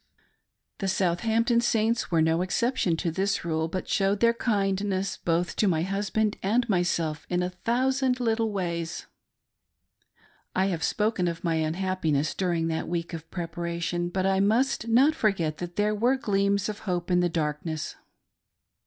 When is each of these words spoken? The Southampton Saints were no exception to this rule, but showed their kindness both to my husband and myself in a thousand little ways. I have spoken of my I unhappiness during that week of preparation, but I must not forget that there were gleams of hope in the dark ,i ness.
The 0.79 0.87
Southampton 0.87 1.61
Saints 1.61 2.09
were 2.09 2.23
no 2.23 2.41
exception 2.41 2.97
to 2.97 3.11
this 3.11 3.45
rule, 3.45 3.67
but 3.67 3.87
showed 3.87 4.19
their 4.19 4.33
kindness 4.33 5.15
both 5.17 5.55
to 5.57 5.67
my 5.67 5.83
husband 5.83 6.37
and 6.41 6.67
myself 6.67 7.27
in 7.29 7.43
a 7.43 7.51
thousand 7.51 8.19
little 8.19 8.51
ways. 8.51 9.05
I 10.55 10.69
have 10.69 10.81
spoken 10.83 11.27
of 11.27 11.43
my 11.43 11.57
I 11.57 11.67
unhappiness 11.67 12.33
during 12.33 12.67
that 12.69 12.87
week 12.89 13.13
of 13.13 13.29
preparation, 13.29 14.09
but 14.09 14.25
I 14.25 14.39
must 14.39 14.87
not 14.87 15.13
forget 15.13 15.59
that 15.59 15.75
there 15.75 15.93
were 15.93 16.15
gleams 16.17 16.67
of 16.67 16.79
hope 16.89 17.11
in 17.11 17.19
the 17.19 17.29
dark 17.29 17.57
,i 17.63 17.69
ness. 17.69 17.95